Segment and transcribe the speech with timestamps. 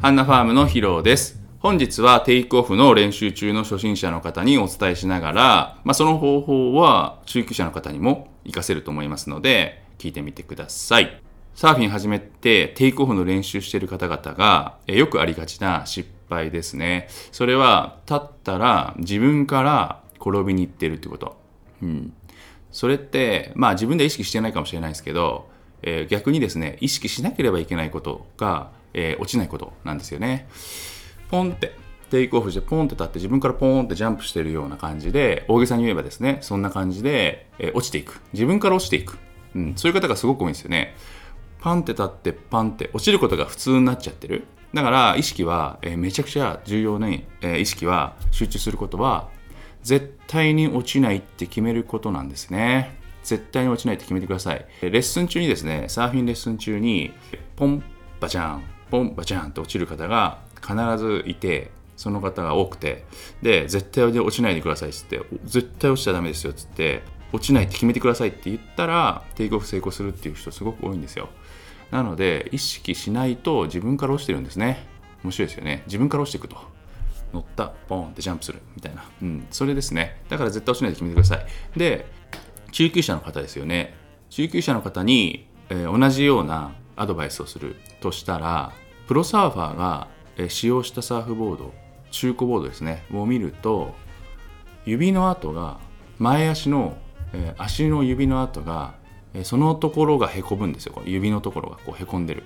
[0.00, 1.38] ハンナファームのヒロです。
[1.58, 11.22] 本日はテイクオフの練習中の初心者の方にお伝えしながら、まあ、その方法は中級者の方にも活かせると思いますので、聞いてみてください。
[11.54, 17.08] サーフィン始めてテイクオフの練習している方々がよくありがちな失敗ですね。
[17.30, 21.36] それは立ったら自分から転びに行ってるってこと。
[21.82, 22.14] うん。
[22.72, 25.50] それって、まあ自分で意識してないかもしれないですけど、
[25.82, 30.48] えー、逆にですね、意識しなければいけないことが、えー、落ちないことなんですよね。
[31.30, 31.74] ポンって、
[32.10, 38.20] テイクオフしてポンって立って自分からポーンってジャンプしてるような感じで、大げさに言えばですね、そんな感じで、えー、落ちていく。
[38.32, 39.18] 自分から落ちていく。
[39.54, 40.94] うん、そういう方がすごく多いんですよね。
[41.60, 44.44] パンって立ってパンって落ちることが普通になっちゃってる。
[44.72, 49.28] だから意識は、えー、めちゃくちゃ重要に、えー、意識は集中することは
[49.82, 52.98] 絶対に落ちないって決めることなんですね。
[53.22, 54.64] 絶対に落ちないって決めてください。
[54.80, 57.12] レッスン中にですね、サーフィンレッスン中に、
[57.56, 57.82] ポン
[58.18, 63.04] バチャン、ポンバチャンって落ちる方が必ずいて、その方が多くて、
[63.42, 67.02] で、絶対落ちないでくださいっつって、絶対落ちちゃダメですよっつって、
[67.32, 71.28] 落ちないって決めてくださいって言ったら、テイクオフ成功するっていう人すごく多いんですよ。
[71.90, 74.86] なので、意識しないと自分から落ちてるんですね。
[75.22, 75.82] 面白いですよね。
[75.86, 76.56] 自分から落ちていくと。
[77.32, 79.04] 乗った、ポンってジャンプするみたいな。
[79.22, 80.20] うん、それですね。
[80.28, 81.46] だから絶対落ちないで決めてください。
[81.78, 82.06] で、
[82.72, 83.94] 中級者の方ですよね。
[84.30, 88.72] 中級者の方に、えー、同じようなアドバイスをするとしたら、
[89.10, 90.06] プロサーファーが、
[90.48, 91.74] 使用したサーフボード、
[92.12, 93.92] 中古ボードですね、を見ると、
[94.84, 95.80] 指の跡が、
[96.20, 96.96] 前足の、
[97.32, 98.94] え、足の指の跡が、
[99.34, 101.02] えそのところがへこむんですよ。
[101.06, 102.44] 指のところがこうへこんでる。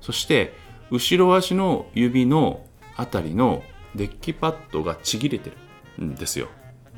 [0.00, 0.52] そして、
[0.90, 3.62] 後ろ足の指のあたりの
[3.94, 5.52] デッキパッドがちぎれて
[5.98, 6.48] るんですよ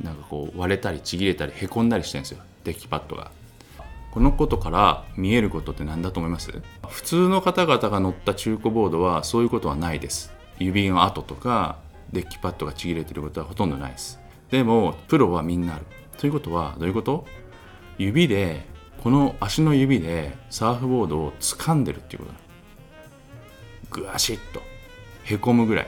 [0.02, 3.30] なんかこう割れたりちぎれたりへこんだりしてるんですよデッキパッドが
[4.12, 6.50] このことから見えることって何だと思います？
[6.88, 10.32] 普通の方々が乗った中古ボードはそういうことはないです。
[10.58, 11.78] 指の跡とか
[12.12, 14.18] デッキパッドがちぎれてることはほとんどないです。
[14.50, 15.86] でもプロはみんなある。
[16.18, 17.26] ということはどういうこと？
[17.98, 18.66] 指で
[19.02, 22.38] この足の指でサーフボードを掴んでるっていうことだ。
[23.90, 24.60] グワシッと。
[25.22, 25.86] へこむぐらい。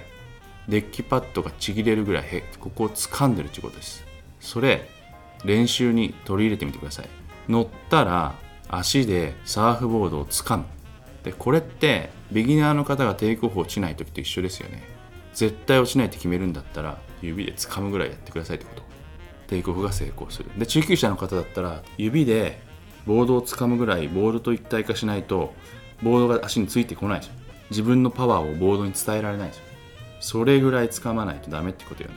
[0.69, 2.25] デッキパッドがちぎれるぐらい
[2.61, 4.05] ここを掴んでるっていうことです。
[4.39, 4.89] それ
[5.45, 7.09] 練習に取り入れてみてください。
[7.49, 8.35] 乗ったら
[8.69, 10.65] 足でサーフボードを掴む。
[11.25, 14.83] でこれってビギナーの方がテイクオフ落ちない時と一緒ですよね。
[15.35, 18.83] 絶対落ちないって決めるんだったら指で掴むぐらいやってくださいってこと。
[19.49, 20.51] テイクオフが成功する。
[20.59, 22.61] で中級者の方だったら指で
[23.07, 25.53] ボードを掴むぐらいボールと一体化しないと
[26.03, 27.35] ボードが足についてこないですよ。
[27.71, 29.65] 自分のパワーをボードに伝えられないですよ。
[30.21, 32.15] それぐらい掴まないとダメってことよね。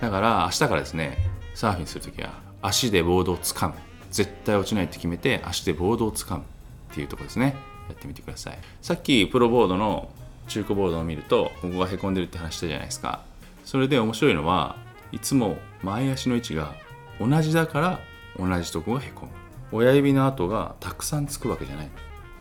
[0.00, 1.18] だから明日からですね
[1.54, 3.74] サーフィンするときは足でボードを掴む。
[4.10, 7.56] 絶対落ちないって決めて足でボードを掴むっていうとこですね。
[7.88, 8.58] やってみてください。
[8.82, 10.10] さっきプロボードの
[10.46, 13.22] 中古ボードを見るとここがへこんでるって話したじゃないですか。
[13.64, 14.76] それで面白いのは
[15.12, 16.74] いつも前足の位置が
[17.20, 18.00] 同じだから
[18.38, 19.32] 同じとこがへこむ。
[19.72, 21.88] 親指の跡がたくさんつくわけじゃない。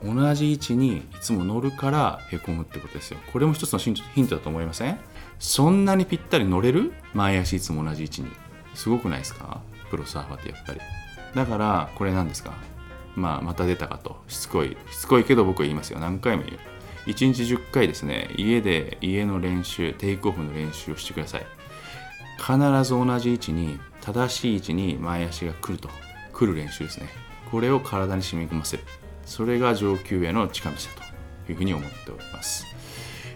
[0.04, 3.20] 同じ位置にいつも乗るからへこむってことですよ。
[3.34, 5.00] これも一つのヒントだと思いません？
[5.40, 6.94] そんなにぴったり乗れる？
[7.14, 8.30] 前足いつも同じ位置に。
[8.76, 9.60] すごくないですか？
[9.90, 10.80] プロサーファーってやっぱり。
[11.36, 12.54] だからこれ何ですか？
[13.16, 14.18] まあまた出たかと。
[14.28, 16.00] しつこいしつこいけど僕は言いますよ。
[16.00, 16.60] 何回も言う。
[17.08, 18.30] 1日10回ですね。
[18.38, 21.46] 家で家の練習テイクオフの練習をしてください。
[22.38, 25.90] 必ず同じ位置に正しい位置に前足が来ると。
[26.34, 27.08] 来る練習ですね。
[27.52, 28.84] これを体に染み込ませる。
[29.26, 30.82] それが上級への近道だ
[31.46, 31.52] と。
[31.52, 32.66] いうふうに思っております。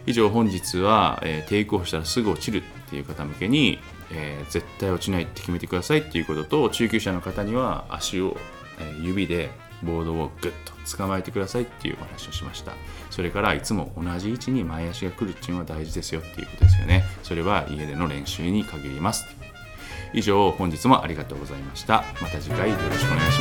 [0.06, 3.80] 以上本日は、えー、テイクオフしたらすぐ落ちるっていう方向けに、
[4.14, 8.38] えー、絶対落ちないって決めてくださいっていうことと中級者の方には足を、
[8.80, 9.50] えー、指で
[9.84, 12.74] ボードをグッと捕まえてくださいっていうお話をしました。
[13.10, 17.04] それからいつも同じ位置に前足が来るっていうのは大事ですよっていうことですよね。
[17.24, 19.26] それは家での練習に限ります。
[20.14, 22.04] 以上本日もありがとうございました。
[22.22, 23.41] また次回よろしくお願いし